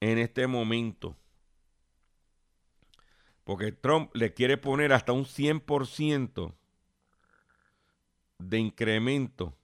[0.00, 1.16] en este momento.
[3.44, 6.56] Porque Trump le quiere poner hasta un 100%
[8.38, 9.56] de incremento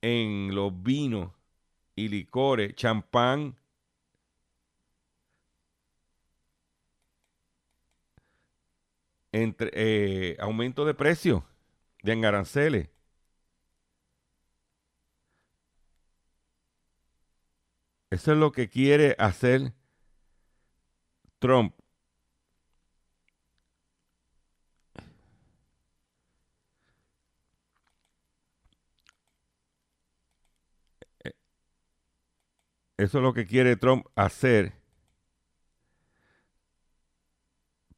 [0.00, 1.41] en los vinos
[1.96, 3.56] y licores, champán,
[9.32, 11.44] entre eh, aumento de precio
[12.02, 12.88] de aranceles.
[18.10, 19.72] Eso es lo que quiere hacer
[21.40, 21.74] Trump.
[33.02, 34.74] Eso es lo que quiere Trump hacer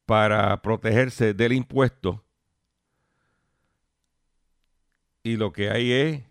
[0.07, 2.25] para protegerse del impuesto.
[5.21, 6.23] Y lo que hay es,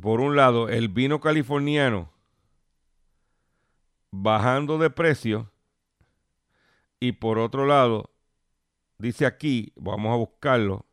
[0.00, 2.12] por un lado, el vino californiano
[4.12, 5.50] bajando de precio
[7.00, 8.10] y por otro lado,
[8.96, 10.86] dice aquí, vamos a buscarlo,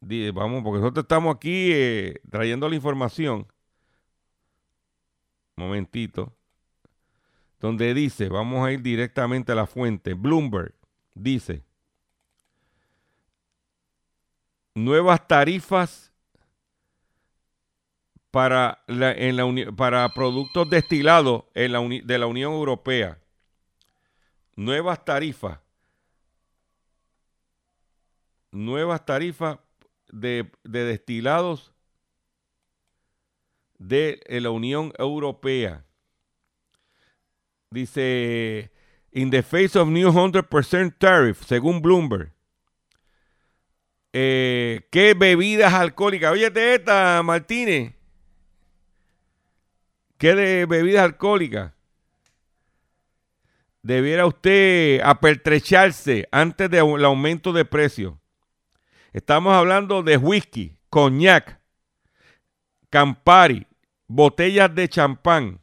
[0.00, 3.46] vamos, porque nosotros estamos aquí eh, trayendo la información.
[5.56, 6.34] Momentito.
[7.60, 10.14] Donde dice, vamos a ir directamente a la fuente.
[10.14, 10.74] Bloomberg
[11.14, 11.62] dice,
[14.74, 16.10] nuevas tarifas
[18.30, 23.18] para, en la para productos destilados en la de la Unión Europea.
[24.56, 25.58] nuevas tarifas.
[28.52, 29.58] Nuevas tarifas
[30.12, 31.72] de, de destilados
[33.78, 35.84] de la Unión Europea.
[37.70, 38.70] Dice,
[39.12, 42.32] in the face of new 100% tariff, según Bloomberg.
[44.12, 46.32] Eh, ¿Qué bebidas alcohólicas?
[46.32, 47.94] Oye, esta, Martínez.
[50.18, 51.72] ¿Qué de bebidas alcohólicas?
[53.82, 58.19] Debiera usted apertrecharse antes del aumento de precio.
[59.12, 61.60] Estamos hablando de whisky, coñac,
[62.90, 63.66] Campari,
[64.08, 65.60] botellas de champán,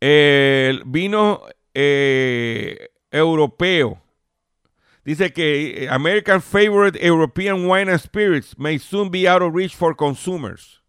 [0.00, 1.42] vino
[1.74, 4.02] eh, europeo.
[5.04, 9.76] Dice que eh, American favorite European wine and spirits may soon be out of reach
[9.76, 10.82] for consumers.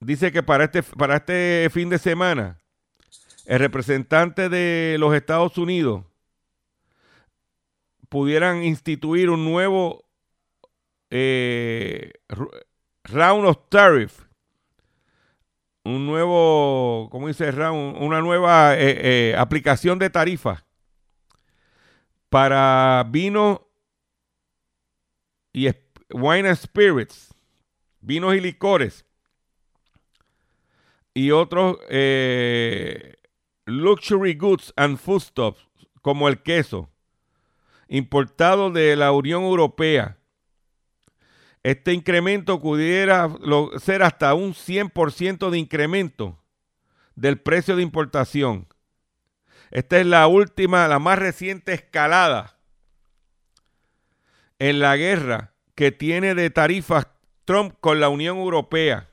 [0.00, 2.58] Dice que para este, para este fin de semana,
[3.50, 6.04] el representante de los Estados Unidos
[8.08, 10.04] pudieran instituir un nuevo
[11.10, 12.12] eh,
[13.02, 14.20] round of tariff,
[15.82, 18.00] un nuevo, ¿cómo dice round?
[18.00, 20.64] Una nueva eh, eh, aplicación de tarifa
[22.28, 23.66] para vino
[25.52, 25.68] y
[26.12, 27.34] wine and spirits,
[28.00, 29.04] vinos y licores
[31.14, 31.78] y otros
[33.70, 35.66] luxury goods and foodstuffs
[36.02, 36.90] como el queso
[37.88, 40.16] importado de la Unión Europea.
[41.62, 43.28] Este incremento pudiera
[43.78, 46.42] ser hasta un 100% de incremento
[47.16, 48.66] del precio de importación.
[49.70, 52.58] Esta es la última, la más reciente escalada
[54.58, 57.08] en la guerra que tiene de tarifas
[57.44, 59.09] Trump con la Unión Europea.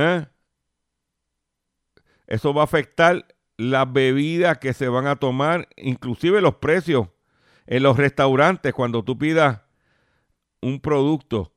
[0.00, 0.26] ¿Eh?
[2.26, 3.26] Eso va a afectar
[3.56, 7.08] las bebidas que se van a tomar, inclusive los precios
[7.66, 9.60] en los restaurantes cuando tú pidas
[10.62, 11.52] un producto.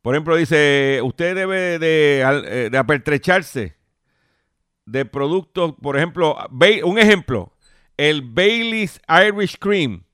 [0.00, 3.76] Por ejemplo, dice, usted debe de, eh, de apertrecharse
[4.84, 6.36] de productos, por ejemplo,
[6.84, 7.52] un ejemplo,
[7.96, 10.04] el Bailey's Irish Cream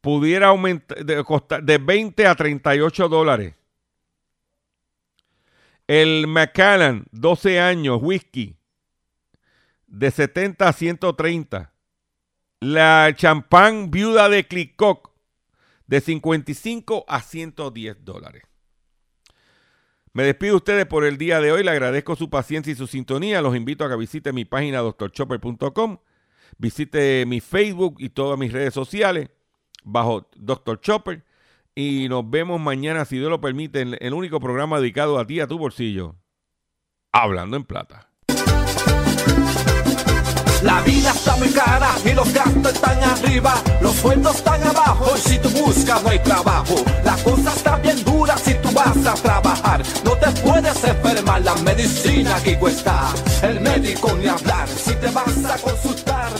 [0.00, 3.54] pudiera aumentar de, costar de 20 a 38 dólares.
[5.86, 8.56] El Macallan, 12 años, whisky,
[9.86, 11.72] de 70 a 130.
[12.60, 15.10] La champán viuda de Clicoc,
[15.86, 18.42] de 55 a 110 dólares.
[20.12, 21.62] Me despido de ustedes por el día de hoy.
[21.62, 23.42] Le agradezco su paciencia y su sintonía.
[23.42, 25.98] Los invito a que visite mi página doctorchopper.com.
[26.56, 29.28] Visite mi Facebook y todas mis redes sociales
[29.86, 30.80] bajo Dr.
[30.80, 31.24] Chopper.
[31.74, 35.40] Y nos vemos mañana, si Dios lo permite, en el único programa dedicado a ti,
[35.40, 36.16] a tu bolsillo.
[37.12, 38.10] Hablando en plata.
[40.62, 45.20] La vida está muy cara y los gastos están arriba, los sueldos están abajo y
[45.20, 46.74] si tú buscas no hay trabajo.
[47.04, 51.54] La cosa está bien dura si tú vas a trabajar, no te puedes enfermar, la
[51.56, 53.12] medicina aquí cuesta,
[53.42, 56.32] el médico ni hablar, si te vas a consultar